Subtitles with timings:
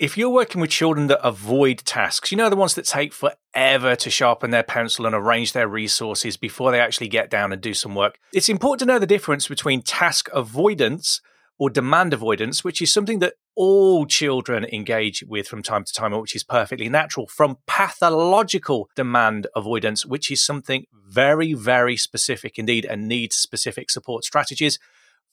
[0.00, 3.94] if you're working with children that avoid tasks, you know, the ones that take forever
[3.94, 7.74] to sharpen their pencil and arrange their resources before they actually get down and do
[7.74, 11.20] some work, it's important to know the difference between task avoidance
[11.58, 16.18] or demand avoidance, which is something that all children engage with from time to time,
[16.18, 22.86] which is perfectly natural, from pathological demand avoidance, which is something very, very specific indeed
[22.86, 24.78] and needs specific support strategies.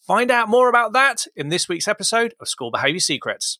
[0.05, 3.59] Find out more about that in this week's episode of School Behaviour Secrets.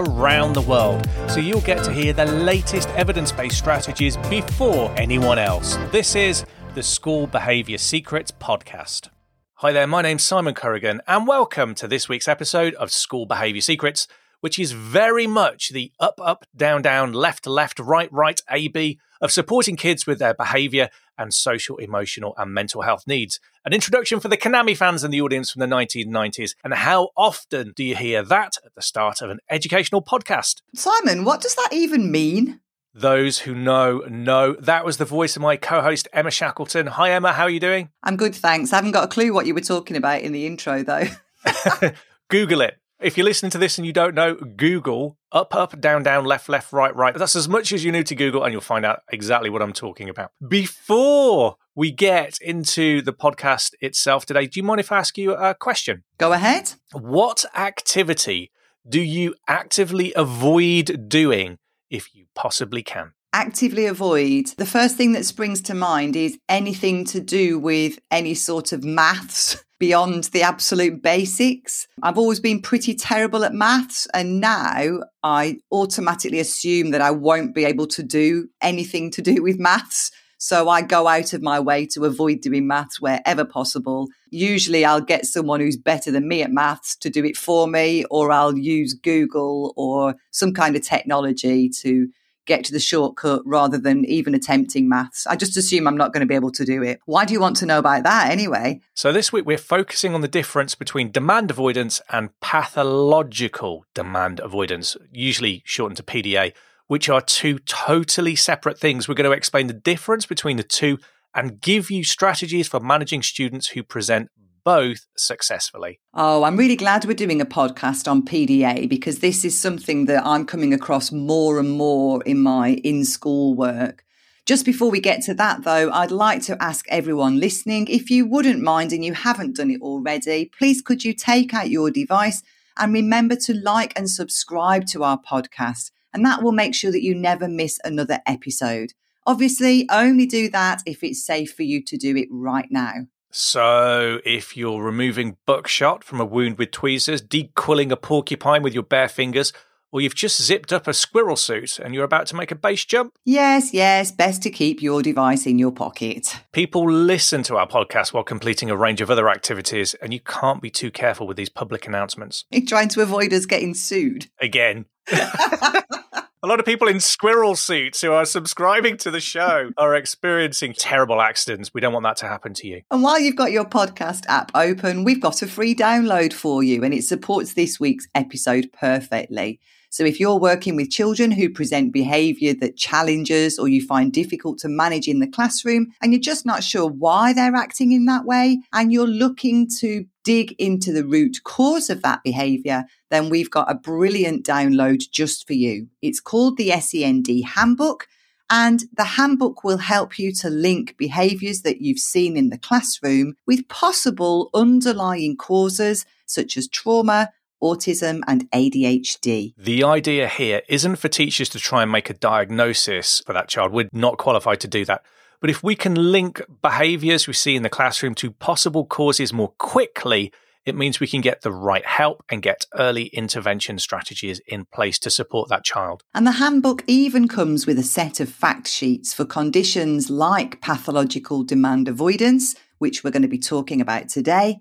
[0.01, 5.37] around the world, so you'll get to hear the latest evidence based strategies before anyone
[5.37, 5.77] else.
[5.91, 9.09] This is the School Behaviour Secrets Podcast.
[9.55, 13.61] Hi there, my name's Simon Corrigan, and welcome to this week's episode of School Behaviour
[13.61, 14.07] Secrets,
[14.39, 19.31] which is very much the up, up, down, down, left, left, right, right, AB of
[19.31, 23.39] supporting kids with their behaviour and social, emotional, and mental health needs.
[23.63, 26.55] An introduction for the Konami fans in the audience from the 1990s.
[26.63, 30.61] And how often do you hear that at the start of an educational podcast?
[30.73, 32.59] Simon, what does that even mean?
[32.93, 34.53] Those who know, know.
[34.59, 36.87] That was the voice of my co host, Emma Shackleton.
[36.87, 37.31] Hi, Emma.
[37.31, 37.89] How are you doing?
[38.03, 38.73] I'm good, thanks.
[38.73, 41.05] I haven't got a clue what you were talking about in the intro, though.
[42.29, 42.77] Google it.
[42.99, 46.49] If you're listening to this and you don't know, Google up, up, down, down, left,
[46.49, 47.15] left, right, right.
[47.15, 49.73] That's as much as you need to Google, and you'll find out exactly what I'm
[49.73, 50.31] talking about.
[50.45, 55.33] Before we get into the podcast itself today, do you mind if I ask you
[55.33, 56.03] a question?
[56.17, 56.73] Go ahead.
[56.91, 58.51] What activity
[58.87, 61.57] do you actively avoid doing
[61.89, 63.13] if you possibly can?
[63.33, 64.47] Actively avoid.
[64.57, 68.83] The first thing that springs to mind is anything to do with any sort of
[68.83, 71.87] maths beyond the absolute basics.
[72.03, 77.55] I've always been pretty terrible at maths, and now I automatically assume that I won't
[77.55, 80.11] be able to do anything to do with maths.
[80.37, 84.07] So I go out of my way to avoid doing maths wherever possible.
[84.29, 88.05] Usually I'll get someone who's better than me at maths to do it for me,
[88.11, 92.07] or I'll use Google or some kind of technology to
[92.45, 95.27] get to the shortcut rather than even attempting maths.
[95.27, 96.99] I just assume I'm not going to be able to do it.
[97.05, 98.81] Why do you want to know about that anyway?
[98.93, 104.97] So, this week we're focusing on the difference between demand avoidance and pathological demand avoidance,
[105.11, 106.53] usually shortened to PDA,
[106.87, 109.07] which are two totally separate things.
[109.07, 110.97] We're going to explain the difference between the two
[111.33, 114.29] and give you strategies for managing students who present
[114.63, 115.99] both successfully.
[116.13, 120.25] Oh, I'm really glad we're doing a podcast on PDA because this is something that
[120.25, 124.03] I'm coming across more and more in my in school work.
[124.45, 128.25] Just before we get to that, though, I'd like to ask everyone listening if you
[128.25, 132.41] wouldn't mind and you haven't done it already, please could you take out your device
[132.77, 135.91] and remember to like and subscribe to our podcast?
[136.13, 138.93] And that will make sure that you never miss another episode.
[139.27, 143.05] Obviously, only do that if it's safe for you to do it right now.
[143.31, 148.83] So, if you're removing buckshot from a wound with tweezers, dequilling a porcupine with your
[148.83, 149.53] bare fingers,
[149.91, 152.85] or you've just zipped up a squirrel suit and you're about to make a base
[152.85, 153.13] jump?
[153.25, 156.39] Yes, yes, best to keep your device in your pocket.
[156.51, 160.61] People listen to our podcast while completing a range of other activities, and you can't
[160.61, 162.45] be too careful with these public announcements.
[162.51, 164.27] You're trying to avoid us getting sued.
[164.39, 164.85] Again.
[166.43, 170.73] A lot of people in squirrel suits who are subscribing to the show are experiencing
[170.73, 171.71] terrible accidents.
[171.71, 172.81] We don't want that to happen to you.
[172.89, 176.83] And while you've got your podcast app open, we've got a free download for you,
[176.83, 179.59] and it supports this week's episode perfectly.
[179.91, 184.57] So if you're working with children who present behavior that challenges or you find difficult
[184.59, 188.25] to manage in the classroom and you're just not sure why they're acting in that
[188.25, 193.49] way and you're looking to dig into the root cause of that behavior, then we've
[193.49, 195.87] got a brilliant download just for you.
[196.01, 198.07] It's called the SEND Handbook.
[198.53, 203.35] And the handbook will help you to link behaviors that you've seen in the classroom
[203.47, 207.29] with possible underlying causes such as trauma,
[207.63, 209.53] autism, and ADHD.
[209.57, 213.71] The idea here isn't for teachers to try and make a diagnosis for that child.
[213.71, 215.03] We're not qualified to do that.
[215.41, 219.53] But if we can link behaviors we see in the classroom to possible causes more
[219.57, 220.31] quickly,
[220.67, 224.99] it means we can get the right help and get early intervention strategies in place
[224.99, 226.03] to support that child.
[226.13, 231.43] And the handbook even comes with a set of fact sheets for conditions like pathological
[231.43, 234.59] demand avoidance, which we're going to be talking about today,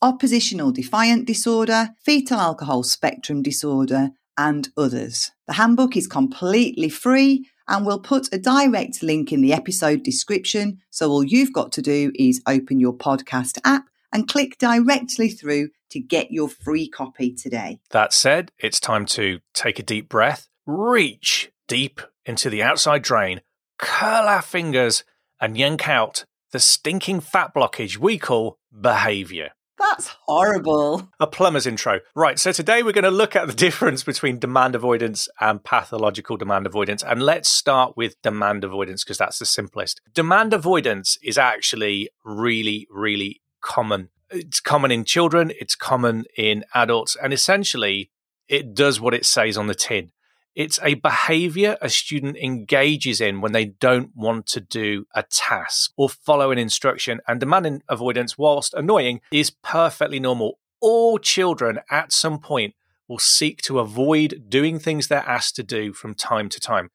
[0.00, 5.32] oppositional defiant disorder, fetal alcohol spectrum disorder, and others.
[5.46, 10.78] The handbook is completely free and we'll put a direct link in the episode description.
[10.88, 15.68] So all you've got to do is open your podcast app and click directly through
[15.90, 17.80] to get your free copy today.
[17.90, 23.42] That said, it's time to take a deep breath, reach deep into the outside drain,
[23.78, 25.04] curl our fingers,
[25.38, 29.50] and yank out the stinking fat blockage we call behavior.
[29.80, 31.08] That's horrible.
[31.18, 32.00] A plumber's intro.
[32.14, 36.36] Right, so today we're going to look at the difference between demand avoidance and pathological
[36.36, 37.02] demand avoidance.
[37.02, 40.02] And let's start with demand avoidance because that's the simplest.
[40.12, 44.10] Demand avoidance is actually really, really common.
[44.30, 48.10] It's common in children, it's common in adults, and essentially
[48.48, 50.12] it does what it says on the tin.
[50.54, 55.92] It's a behavior a student engages in when they don't want to do a task
[55.96, 57.20] or follow an instruction.
[57.28, 60.58] And demand avoidance, whilst annoying, is perfectly normal.
[60.80, 62.74] All children at some point
[63.06, 66.90] will seek to avoid doing things they're asked to do from time to time.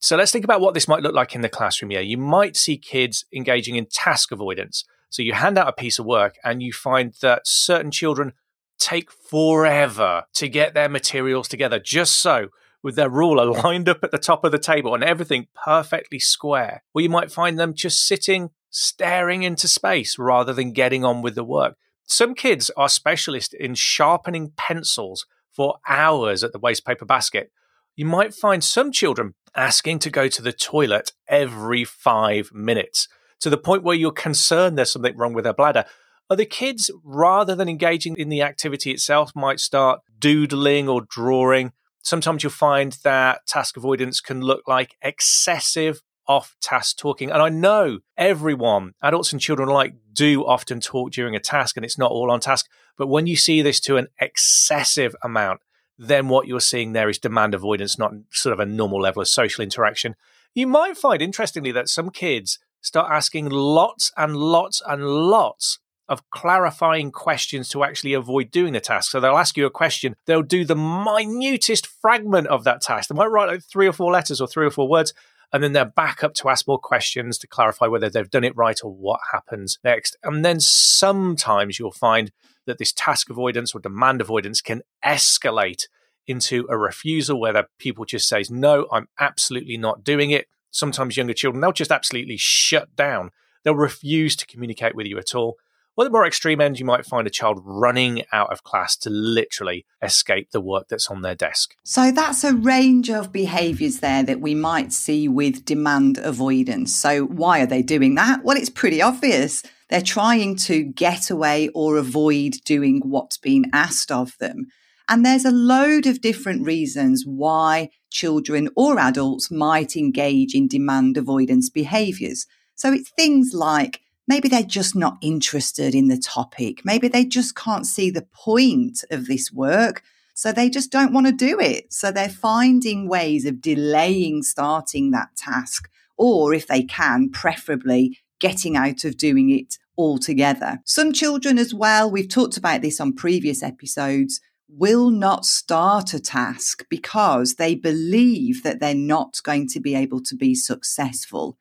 [0.00, 2.00] So let's think about what this might look like in the classroom here.
[2.00, 4.84] You might see kids engaging in task avoidance.
[5.10, 8.34] So you hand out a piece of work and you find that certain children
[8.78, 12.48] take forever to get their materials together just so
[12.82, 16.82] with their ruler lined up at the top of the table and everything perfectly square.
[16.94, 21.34] Or you might find them just sitting, staring into space rather than getting on with
[21.34, 21.76] the work.
[22.06, 27.50] Some kids are specialists in sharpening pencils for hours at the waste paper basket.
[27.96, 33.08] You might find some children asking to go to the toilet every five minutes
[33.40, 35.84] to the point where you're concerned there's something wrong with their bladder.
[36.30, 41.72] Other kids, rather than engaging in the activity itself, might start doodling or drawing
[42.02, 47.30] sometimes you'll find that task avoidance can look like excessive off task talking.
[47.30, 51.84] And I know everyone, adults and children alike, do often talk during a task and
[51.84, 52.66] it's not all on task.
[52.96, 55.60] But when you see this to an excessive amount,
[55.98, 59.28] then what you're seeing there is demand avoidance, not sort of a normal level of
[59.28, 60.14] social interaction.
[60.54, 65.78] You might find, interestingly, that some kids start asking lots and lots and lots
[66.08, 69.10] of clarifying questions to actually avoid doing the task.
[69.10, 73.08] So they'll ask you a question, they'll do the minutest fragment of that task.
[73.08, 75.12] They might write like three or four letters or three or four words,
[75.52, 78.56] and then they're back up to ask more questions to clarify whether they've done it
[78.56, 80.16] right or what happens next.
[80.22, 82.32] And then sometimes you'll find
[82.66, 85.88] that this task avoidance or demand avoidance can escalate
[86.26, 90.46] into a refusal where the people just says, no, I'm absolutely not doing it.
[90.70, 93.30] Sometimes younger children, they'll just absolutely shut down.
[93.64, 95.56] They'll refuse to communicate with you at all.
[95.98, 99.10] Or the more extreme end, you might find a child running out of class to
[99.10, 101.74] literally escape the work that's on their desk.
[101.82, 106.94] So that's a range of behaviours there that we might see with demand avoidance.
[106.94, 108.44] So why are they doing that?
[108.44, 109.64] Well, it's pretty obvious.
[109.90, 114.68] They're trying to get away or avoid doing what's been asked of them.
[115.08, 121.16] And there's a load of different reasons why children or adults might engage in demand
[121.16, 122.46] avoidance behaviours.
[122.76, 126.84] So it's things like maybe they're just not interested in the topic.
[126.84, 130.02] Maybe they just can't see the point of this work.
[130.34, 131.92] So they just don't want to do it.
[131.92, 138.76] So they're finding ways of delaying starting that task, or if they can, preferably getting
[138.76, 140.78] out of doing it altogether.
[140.84, 146.20] Some children, as well, we've talked about this on previous episodes, will not start a
[146.20, 151.56] task because they believe that they're not going to be able to be successful.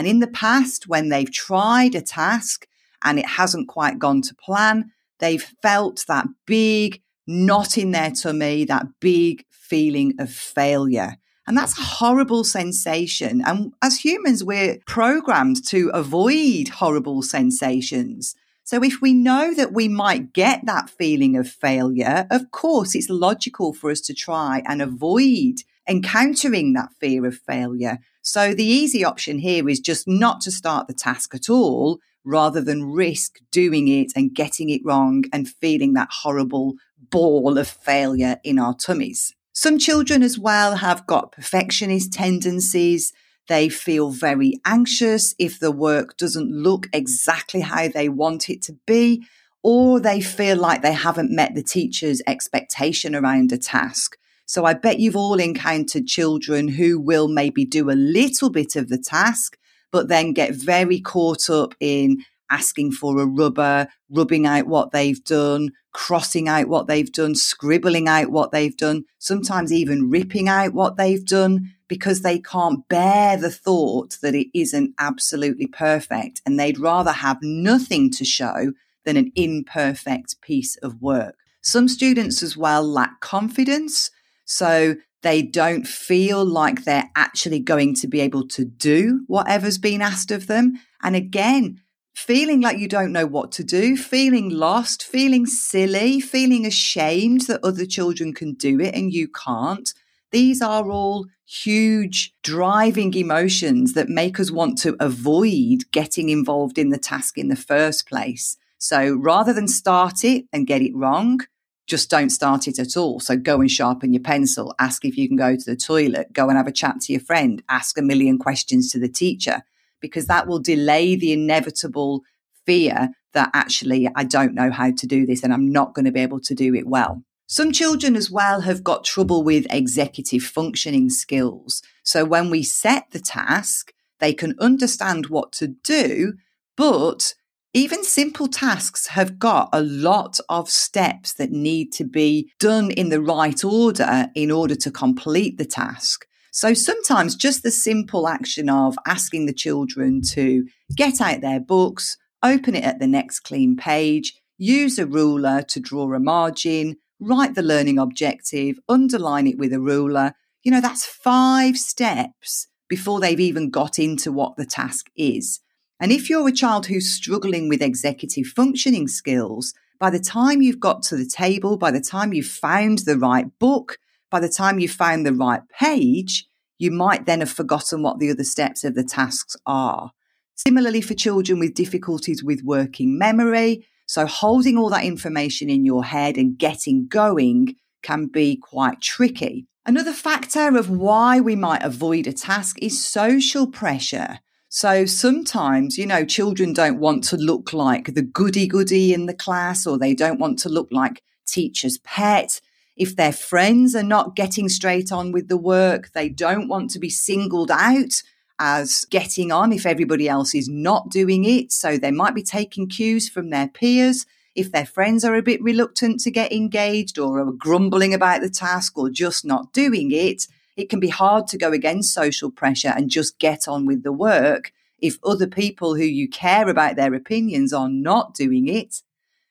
[0.00, 2.66] And in the past, when they've tried a task
[3.04, 8.64] and it hasn't quite gone to plan, they've felt that big knot in their tummy,
[8.64, 11.18] that big feeling of failure.
[11.46, 13.42] And that's a horrible sensation.
[13.44, 18.34] And as humans, we're programmed to avoid horrible sensations.
[18.64, 23.10] So if we know that we might get that feeling of failure, of course, it's
[23.10, 27.98] logical for us to try and avoid encountering that fear of failure.
[28.22, 32.60] So the easy option here is just not to start the task at all rather
[32.60, 38.38] than risk doing it and getting it wrong and feeling that horrible ball of failure
[38.44, 39.34] in our tummies.
[39.52, 43.12] Some children as well have got perfectionist tendencies.
[43.48, 48.76] They feel very anxious if the work doesn't look exactly how they want it to
[48.86, 49.26] be,
[49.62, 54.16] or they feel like they haven't met the teacher's expectation around a task.
[54.50, 58.88] So I bet you've all encountered children who will maybe do a little bit of
[58.88, 59.56] the task,
[59.92, 65.22] but then get very caught up in asking for a rubber, rubbing out what they've
[65.22, 70.74] done, crossing out what they've done, scribbling out what they've done, sometimes even ripping out
[70.74, 76.58] what they've done because they can't bear the thought that it isn't absolutely perfect and
[76.58, 78.72] they'd rather have nothing to show
[79.04, 81.36] than an imperfect piece of work.
[81.62, 84.10] Some students as well lack confidence
[84.50, 90.02] So they don't feel like they're actually going to be able to do whatever's been
[90.02, 90.72] asked of them.
[91.04, 91.82] And again,
[92.16, 97.62] feeling like you don't know what to do, feeling lost, feeling silly, feeling ashamed that
[97.62, 99.94] other children can do it and you can't.
[100.32, 106.90] These are all huge driving emotions that make us want to avoid getting involved in
[106.90, 108.56] the task in the first place.
[108.78, 111.42] So rather than start it and get it wrong,
[111.90, 113.20] just don't start it at all.
[113.20, 116.48] So go and sharpen your pencil, ask if you can go to the toilet, go
[116.48, 119.62] and have a chat to your friend, ask a million questions to the teacher,
[120.00, 122.22] because that will delay the inevitable
[122.64, 126.12] fear that actually I don't know how to do this and I'm not going to
[126.12, 127.22] be able to do it well.
[127.46, 131.82] Some children as well have got trouble with executive functioning skills.
[132.04, 136.34] So when we set the task, they can understand what to do,
[136.76, 137.34] but
[137.72, 143.10] even simple tasks have got a lot of steps that need to be done in
[143.10, 146.26] the right order in order to complete the task.
[146.50, 152.16] So sometimes just the simple action of asking the children to get out their books,
[152.42, 157.54] open it at the next clean page, use a ruler to draw a margin, write
[157.54, 160.32] the learning objective, underline it with a ruler.
[160.64, 165.60] You know, that's five steps before they've even got into what the task is.
[166.00, 170.80] And if you're a child who's struggling with executive functioning skills, by the time you've
[170.80, 173.98] got to the table, by the time you've found the right book,
[174.30, 176.46] by the time you've found the right page,
[176.78, 180.12] you might then have forgotten what the other steps of the tasks are.
[180.54, 186.04] Similarly, for children with difficulties with working memory, so holding all that information in your
[186.04, 189.66] head and getting going can be quite tricky.
[189.84, 194.40] Another factor of why we might avoid a task is social pressure.
[194.72, 199.34] So sometimes, you know, children don't want to look like the goody goody in the
[199.34, 202.60] class or they don't want to look like teacher's pet.
[202.96, 207.00] If their friends are not getting straight on with the work, they don't want to
[207.00, 208.22] be singled out
[208.60, 211.72] as getting on if everybody else is not doing it.
[211.72, 214.24] So they might be taking cues from their peers.
[214.54, 218.48] If their friends are a bit reluctant to get engaged or are grumbling about the
[218.48, 220.46] task or just not doing it,
[220.80, 224.12] it can be hard to go against social pressure and just get on with the
[224.12, 229.02] work if other people who you care about their opinions are not doing it.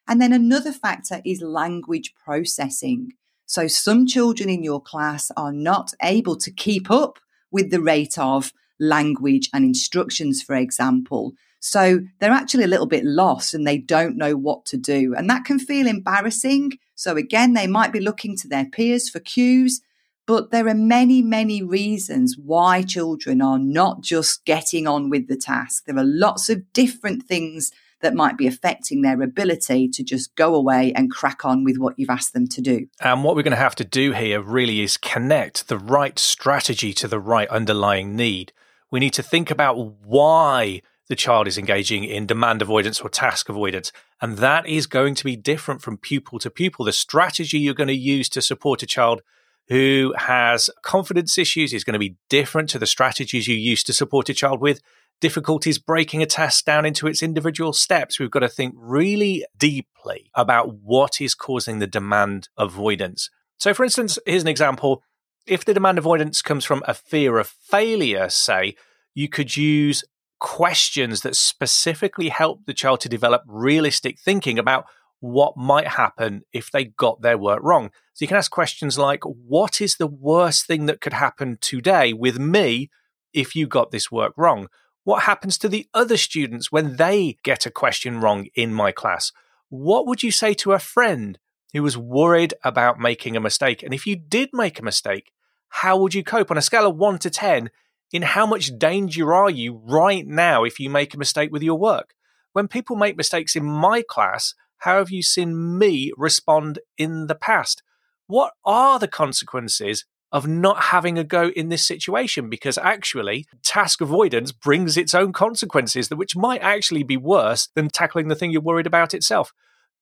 [0.07, 3.13] And then another factor is language processing.
[3.45, 7.19] So some children in your class are not able to keep up
[7.51, 11.33] with the rate of language and instructions, for example.
[11.59, 15.13] So they're actually a little bit lost and they don't know what to do.
[15.15, 16.73] And that can feel embarrassing.
[16.95, 19.81] So again, they might be looking to their peers for cues,
[20.29, 25.35] but there are many, many reasons why children are not just getting on with the
[25.35, 25.85] task.
[25.85, 27.71] There are lots of different things
[28.01, 31.97] that might be affecting their ability to just go away and crack on with what
[31.97, 32.85] you've asked them to do.
[33.01, 36.93] And what we're going to have to do here really is connect the right strategy
[36.93, 38.53] to the right underlying need.
[38.91, 43.49] We need to think about why the child is engaging in demand avoidance or task
[43.49, 43.91] avoidance.
[44.21, 46.85] And that is going to be different from pupil to pupil.
[46.85, 49.23] The strategy you're going to use to support a child
[49.69, 53.93] who has confidence issues is going to be different to the strategies you use to
[53.93, 54.81] support a child with
[55.21, 58.19] difficulties breaking a task down into its individual steps.
[58.19, 63.29] We've got to think really deeply about what is causing the demand avoidance.
[63.57, 65.03] So, for instance, here's an example
[65.45, 68.75] if the demand avoidance comes from a fear of failure, say,
[69.15, 70.03] you could use
[70.39, 74.85] questions that specifically help the child to develop realistic thinking about
[75.19, 77.91] what might happen if they got their work wrong.
[78.13, 82.13] So you can ask questions like, What is the worst thing that could happen today
[82.13, 82.89] with me
[83.33, 84.67] if you got this work wrong?
[85.03, 89.31] What happens to the other students when they get a question wrong in my class?
[89.69, 91.39] What would you say to a friend
[91.73, 93.83] who was worried about making a mistake?
[93.83, 95.31] And if you did make a mistake,
[95.69, 97.69] how would you cope on a scale of one to 10?
[98.11, 101.77] In how much danger are you right now if you make a mistake with your
[101.77, 102.15] work?
[102.53, 107.35] When people make mistakes in my class, how have you seen me respond in the
[107.35, 107.83] past?
[108.27, 112.49] What are the consequences of not having a go in this situation?
[112.49, 118.27] Because actually, task avoidance brings its own consequences, which might actually be worse than tackling
[118.27, 119.51] the thing you're worried about itself.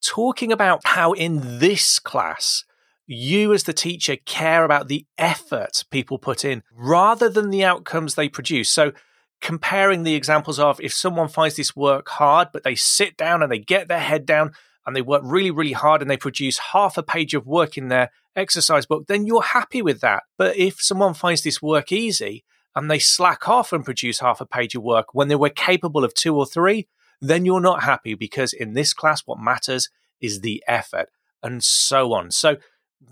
[0.03, 2.65] Talking about how in this class,
[3.07, 8.15] you as the teacher care about the effort people put in rather than the outcomes
[8.15, 8.69] they produce.
[8.69, 8.91] So,
[9.39, 13.51] comparing the examples of if someone finds this work hard, but they sit down and
[13.51, 14.51] they get their head down
[14.87, 17.89] and they work really, really hard and they produce half a page of work in
[17.89, 20.23] their exercise book, then you're happy with that.
[20.37, 24.45] But if someone finds this work easy and they slack off and produce half a
[24.45, 26.87] page of work when they were capable of two or three,
[27.21, 29.89] then you're not happy because in this class, what matters
[30.21, 31.09] is the effort
[31.43, 32.31] and so on.
[32.31, 32.57] So,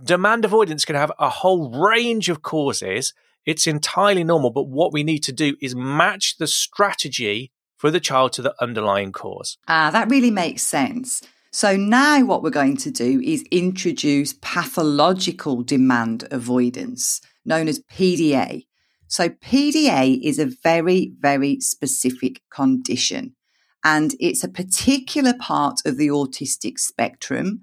[0.03, 3.13] Demand avoidance can have a whole range of causes.
[3.46, 8.00] It's entirely normal, but what we need to do is match the strategy for the
[8.00, 9.58] child to the underlying cause.
[9.67, 11.22] Ah, that really makes sense.
[11.56, 18.66] So now what we're going to do is introduce pathological demand avoidance, known as PDA.
[19.08, 23.38] So PDA is a very, very specific condition
[23.86, 27.62] and it's a particular part of the autistic spectrum.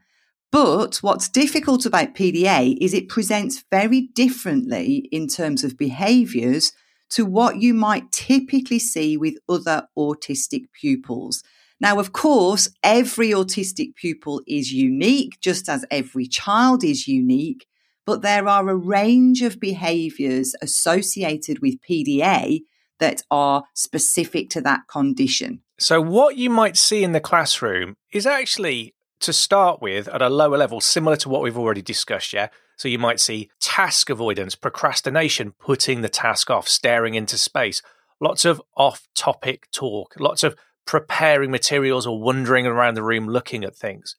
[0.51, 6.73] But what's difficult about PDA is it presents very differently in terms of behaviors
[7.11, 11.45] to what you might typically see with other autistic pupils.
[11.83, 17.67] Now, of course, every autistic pupil is unique, just as every child is unique,
[18.07, 22.61] but there are a range of behaviors associated with PDA
[23.01, 25.62] that are specific to that condition.
[25.81, 30.31] So, what you might see in the classroom is actually, to start with, at a
[30.31, 32.47] lower level, similar to what we've already discussed, yeah?
[32.77, 37.83] So, you might see task avoidance, procrastination, putting the task off, staring into space,
[38.21, 40.55] lots of off topic talk, lots of
[40.87, 44.17] preparing materials or wandering around the room looking at things.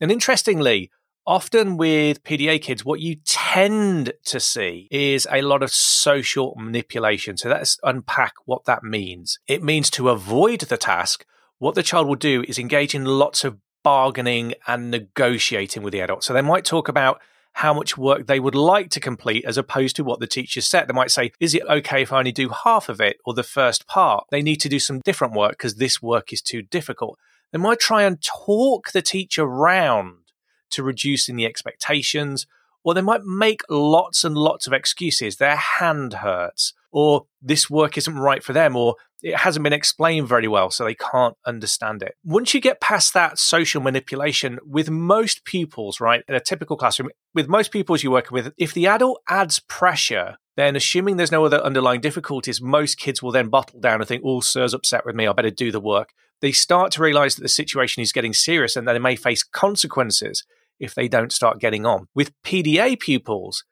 [0.00, 0.90] And interestingly,
[1.26, 7.36] often with PDA kids, what you tend to see is a lot of social manipulation.
[7.36, 9.38] So let's unpack what that means.
[9.46, 11.24] It means to avoid the task,
[11.58, 16.00] what the child will do is engage in lots of bargaining and negotiating with the
[16.00, 16.24] adult.
[16.24, 17.20] So they might talk about
[17.54, 20.88] how much work they would like to complete as opposed to what the teacher set.
[20.88, 23.44] They might say, Is it okay if I only do half of it or the
[23.44, 24.26] first part?
[24.30, 27.18] They need to do some different work because this work is too difficult.
[27.52, 30.16] They might try and talk the teacher round
[30.70, 32.46] to reducing the expectations,
[32.84, 35.36] or they might make lots and lots of excuses.
[35.36, 40.28] Their hand hurts, or this work isn't right for them, or it hasn't been explained
[40.28, 42.14] very well, so they can't understand it.
[42.22, 47.08] Once you get past that social manipulation, with most pupils, right, in a typical classroom,
[47.32, 51.44] with most pupils you work with, if the adult adds pressure, then assuming there's no
[51.44, 55.16] other underlying difficulties, most kids will then bottle down and think, oh, sir's upset with
[55.16, 56.10] me, I better do the work.
[56.42, 59.42] They start to realize that the situation is getting serious and that they may face
[59.42, 60.44] consequences
[60.78, 62.08] if they don't start getting on.
[62.14, 63.64] With PDA pupils,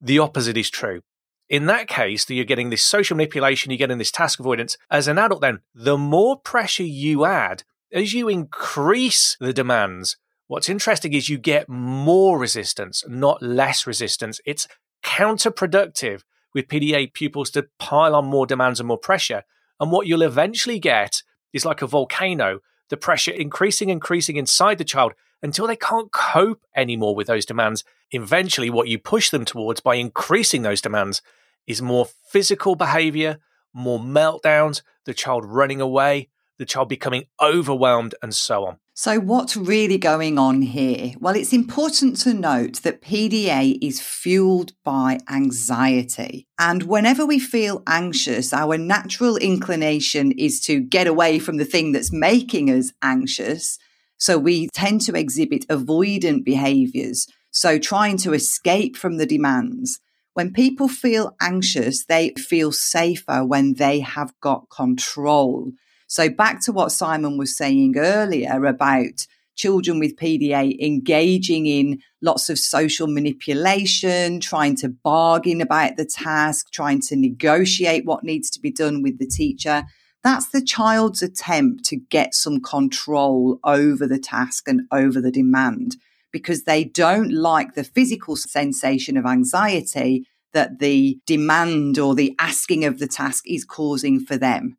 [0.00, 1.00] the opposite is true.
[1.48, 4.76] In that case, you're getting this social manipulation, you're getting this task avoidance.
[4.90, 10.68] As an adult, then, the more pressure you add, as you increase the demands, what's
[10.68, 14.40] interesting is you get more resistance, not less resistance.
[14.46, 14.66] It's
[15.04, 16.22] counterproductive
[16.54, 19.42] with PDA pupils to pile on more demands and more pressure.
[19.78, 24.84] And what you'll eventually get is like a volcano, the pressure increasing, increasing inside the
[24.84, 25.12] child
[25.44, 27.84] until they can't cope anymore with those demands.
[28.10, 31.20] Eventually, what you push them towards by increasing those demands
[31.66, 33.38] is more physical behavior,
[33.74, 38.78] more meltdowns, the child running away, the child becoming overwhelmed, and so on.
[38.94, 41.12] So, what's really going on here?
[41.20, 46.46] Well, it's important to note that PDA is fueled by anxiety.
[46.58, 51.92] And whenever we feel anxious, our natural inclination is to get away from the thing
[51.92, 53.78] that's making us anxious.
[54.18, 57.26] So we tend to exhibit avoidant behaviors.
[57.50, 60.00] So trying to escape from the demands.
[60.34, 65.70] When people feel anxious, they feel safer when they have got control.
[66.08, 72.50] So back to what Simon was saying earlier about children with PDA engaging in lots
[72.50, 78.60] of social manipulation, trying to bargain about the task, trying to negotiate what needs to
[78.60, 79.84] be done with the teacher.
[80.24, 85.96] That's the child's attempt to get some control over the task and over the demand
[86.32, 92.84] because they don't like the physical sensation of anxiety that the demand or the asking
[92.86, 94.78] of the task is causing for them.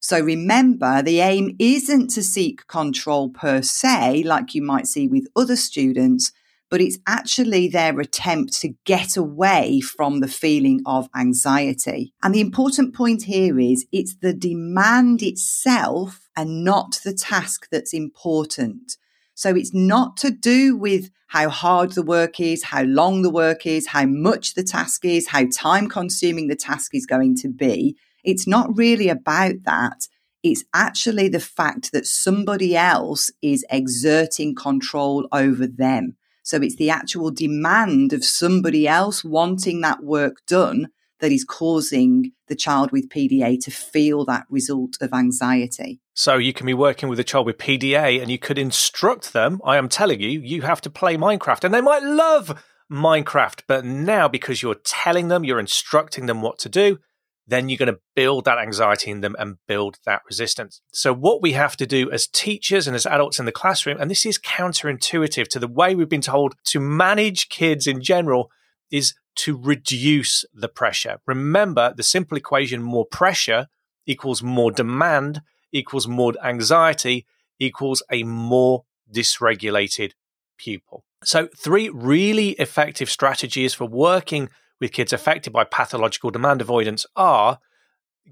[0.00, 5.26] So remember, the aim isn't to seek control per se, like you might see with
[5.36, 6.32] other students,
[6.70, 12.12] but it's actually their attempt to get away from the feeling of anxiety.
[12.22, 17.94] And the important point here is it's the demand itself and not the task that's
[17.94, 18.96] important.
[19.34, 23.66] So it's not to do with how hard the work is, how long the work
[23.66, 27.96] is, how much the task is, how time consuming the task is going to be.
[28.24, 30.08] It's not really about that.
[30.42, 36.16] It's actually the fact that somebody else is exerting control over them.
[36.46, 42.30] So it's the actual demand of somebody else wanting that work done that is causing
[42.46, 45.98] the child with PDA to feel that result of anxiety.
[46.14, 49.60] So you can be working with a child with PDA and you could instruct them,
[49.64, 53.84] I am telling you, you have to play Minecraft and they might love Minecraft, but
[53.84, 57.00] now because you're telling them, you're instructing them what to do,
[57.46, 60.80] then you're going to build that anxiety in them and build that resistance.
[60.92, 64.10] So, what we have to do as teachers and as adults in the classroom, and
[64.10, 68.50] this is counterintuitive to the way we've been told to manage kids in general,
[68.90, 71.18] is to reduce the pressure.
[71.26, 73.68] Remember the simple equation more pressure
[74.06, 77.26] equals more demand equals more anxiety
[77.58, 80.12] equals a more dysregulated
[80.58, 81.04] pupil.
[81.24, 84.48] So, three really effective strategies for working
[84.80, 87.58] with kids affected by pathological demand avoidance are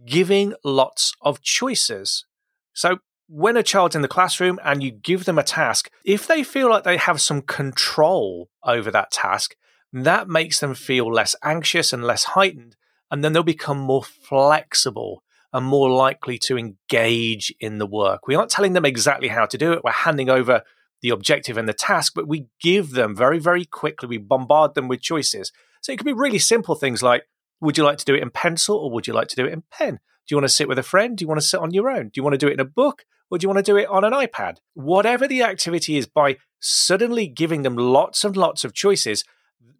[0.06, 2.24] giving lots of choices.
[2.72, 6.42] So, when a child's in the classroom and you give them a task, if they
[6.42, 9.54] feel like they have some control over that task,
[9.92, 12.76] that makes them feel less anxious and less heightened.
[13.10, 18.26] And then they'll become more flexible and more likely to engage in the work.
[18.26, 19.84] We aren't telling them exactly how to do it.
[19.84, 20.62] We're handing over
[21.04, 24.88] the objective and the task, but we give them very, very quickly, we bombard them
[24.88, 25.52] with choices.
[25.82, 27.26] So it could be really simple things like
[27.60, 29.52] would you like to do it in pencil or would you like to do it
[29.52, 29.96] in pen?
[29.96, 31.14] Do you want to sit with a friend?
[31.14, 32.04] Do you want to sit on your own?
[32.04, 33.76] Do you want to do it in a book or do you want to do
[33.76, 34.56] it on an iPad?
[34.72, 39.24] Whatever the activity is, by suddenly giving them lots and lots of choices,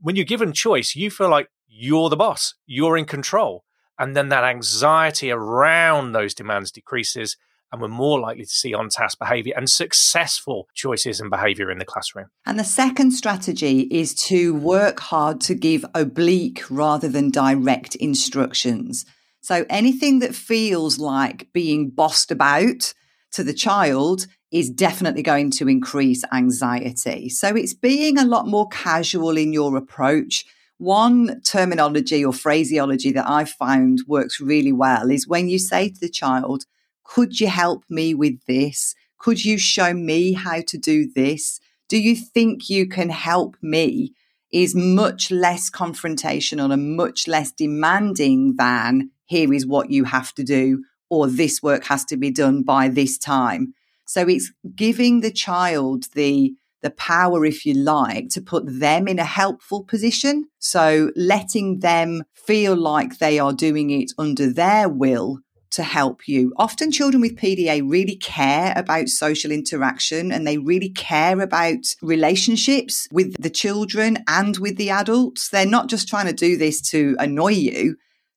[0.02, 3.64] when you're given choice, you feel like you're the boss, you're in control.
[3.98, 7.38] And then that anxiety around those demands decreases
[7.74, 11.78] and we're more likely to see on task behavior and successful choices and behavior in
[11.78, 12.26] the classroom.
[12.46, 19.04] And the second strategy is to work hard to give oblique rather than direct instructions.
[19.40, 22.94] So anything that feels like being bossed about
[23.32, 27.28] to the child is definitely going to increase anxiety.
[27.28, 30.44] So it's being a lot more casual in your approach.
[30.78, 36.00] One terminology or phraseology that I've found works really well is when you say to
[36.00, 36.66] the child,
[37.04, 38.94] could you help me with this?
[39.18, 41.60] Could you show me how to do this?
[41.88, 44.14] Do you think you can help me?
[44.50, 50.44] Is much less confrontational and much less demanding than here is what you have to
[50.44, 53.74] do or this work has to be done by this time.
[54.04, 59.18] So it's giving the child the the power, if you like, to put them in
[59.18, 60.44] a helpful position.
[60.58, 65.38] So letting them feel like they are doing it under their will
[65.74, 66.52] to help you.
[66.56, 73.08] Often children with PDA really care about social interaction and they really care about relationships
[73.10, 75.48] with the children and with the adults.
[75.48, 77.96] They're not just trying to do this to annoy you.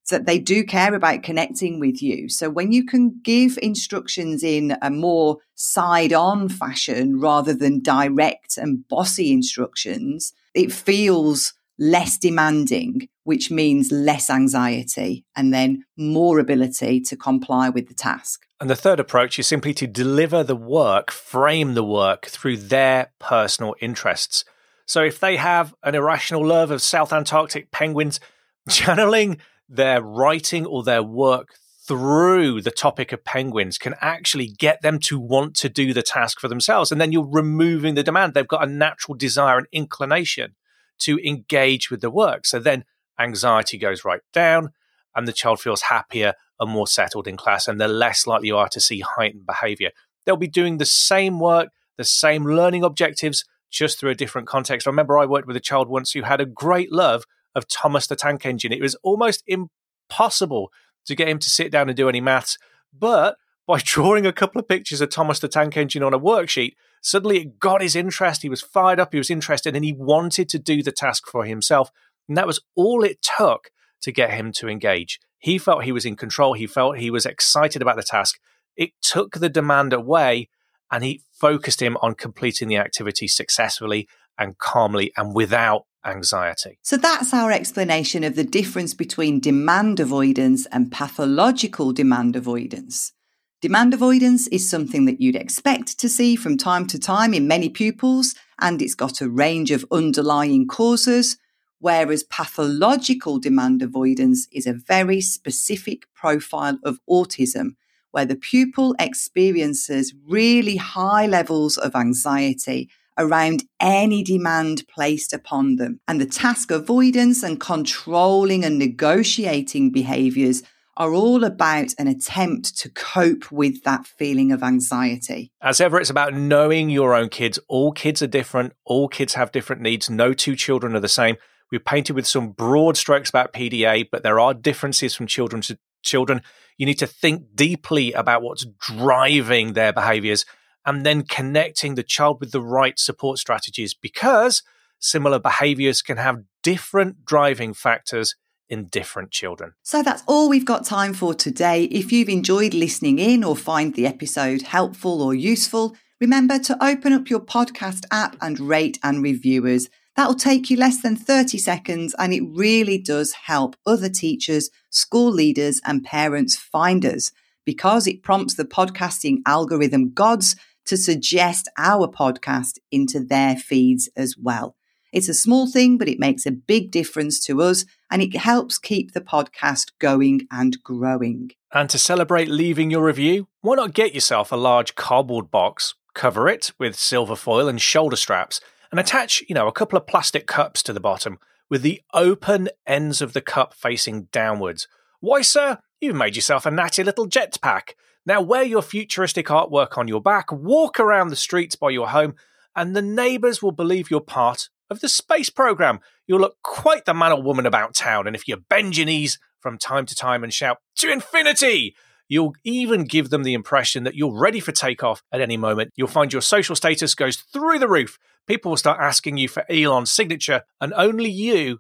[0.10, 2.30] That they do care about connecting with you.
[2.30, 8.58] So when you can give instructions in a more side on fashion rather than direct
[8.58, 17.02] and bossy instructions, it feels less demanding, which means less anxiety and then more ability
[17.02, 18.46] to comply with the task.
[18.60, 23.12] And the third approach is simply to deliver the work, frame the work through their
[23.20, 24.44] personal interests.
[24.86, 28.20] So if they have an irrational love of South Antarctic penguins,
[28.70, 29.38] channeling
[29.70, 31.50] their writing or their work
[31.88, 36.40] through the topic of penguins can actually get them to want to do the task
[36.40, 36.92] for themselves.
[36.92, 38.34] And then you're removing the demand.
[38.34, 40.56] They've got a natural desire and inclination
[41.00, 42.46] to engage with the work.
[42.46, 42.86] So then
[43.20, 44.72] anxiety goes right down
[45.16, 48.58] and the child feels happier and more settled in class and they're less likely you
[48.58, 49.92] are to see heightened behavior.
[50.26, 54.88] They'll be doing the same work, the same learning objectives, just through a different context.
[54.88, 58.08] I remember I worked with a child once who had a great love of Thomas
[58.08, 58.72] the Tank Engine.
[58.72, 60.72] It was almost impossible
[61.06, 62.58] to get him to sit down and do any maths,
[62.98, 66.76] but by drawing a couple of pictures of Thomas the Tank Engine on a worksheet,
[67.08, 68.42] suddenly it got his interest.
[68.42, 71.46] He was fired up, he was interested, and he wanted to do the task for
[71.46, 71.90] himself.
[72.28, 75.20] And that was all it took to get him to engage.
[75.40, 78.40] He felt he was in control, he felt he was excited about the task.
[78.76, 80.50] It took the demand away
[80.92, 86.78] and he focused him on completing the activity successfully and calmly and without anxiety.
[86.82, 93.14] So that's our explanation of the difference between demand avoidance and pathological demand avoidance.
[93.60, 97.70] Demand avoidance is something that you'd expect to see from time to time in many
[97.70, 101.38] pupils, and it's got a range of underlying causes,
[101.80, 107.70] whereas pathological demand avoidance is a very specific profile of autism,
[108.12, 116.00] where the pupil experiences really high levels of anxiety around any demand placed upon them.
[116.08, 120.62] And the task avoidance and controlling and negotiating behaviors
[120.98, 125.52] are all about an attempt to cope with that feeling of anxiety.
[125.62, 127.60] As ever, it's about knowing your own kids.
[127.68, 130.10] All kids are different, all kids have different needs.
[130.10, 131.38] No two children are the same.
[131.72, 135.78] We've painted with some broad strokes about PDA, but there are differences from children to
[136.02, 136.42] children.
[136.78, 140.46] You need to think deeply about what's driving their behaviors
[140.86, 144.64] and then connecting the child with the right support strategies because
[145.00, 148.36] similar behaviors can have different driving factors
[148.70, 149.74] in different children.
[149.84, 151.86] So that's all we've got time for today.
[151.86, 157.14] If you've enjoyed listening in or find the episode helpful or useful, remember to open
[157.14, 159.88] up your podcast app and rate and review us.
[160.16, 165.32] That'll take you less than 30 seconds and it really does help other teachers, school
[165.32, 167.32] leaders, and parents find us
[167.66, 170.56] because it prompts the podcasting algorithm gods
[170.88, 174.76] to suggest our podcast into their feeds as well.
[175.12, 178.78] It's a small thing, but it makes a big difference to us and it helps
[178.78, 181.52] keep the podcast going and growing.
[181.72, 186.48] And to celebrate leaving your review, why not get yourself a large cardboard box, cover
[186.48, 188.60] it with silver foil and shoulder straps,
[188.92, 191.40] and attach, you know, a couple of plastic cups to the bottom
[191.70, 194.88] with the open ends of the cup facing downwards.
[195.20, 197.92] Why, sir, you've made yourself a natty little jetpack.
[198.26, 202.36] Now wear your futuristic artwork on your back, walk around the streets by your home,
[202.76, 206.00] and the neighbours will believe you're part of the space program.
[206.26, 209.40] You'll look quite the man or woman about town, and if you bend your knees
[209.60, 211.96] from time to time and shout, To infinity!
[212.30, 215.92] You'll even give them the impression that you're ready for takeoff at any moment.
[215.96, 218.18] You'll find your social status goes through the roof.
[218.48, 221.80] People will start asking you for Elon's signature, and only you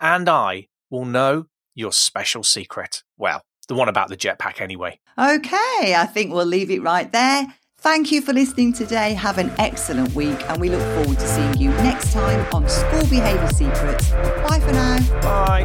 [0.00, 3.02] and I will know your special secret.
[3.16, 5.00] Well, the one about the jetpack, anyway.
[5.18, 7.46] Okay, I think we'll leave it right there.
[7.80, 9.14] Thank you for listening today.
[9.14, 13.06] Have an excellent week, and we look forward to seeing you next time on School
[13.06, 14.10] Behaviour Secrets.
[14.10, 14.98] Bye for now.
[15.22, 15.64] Bye.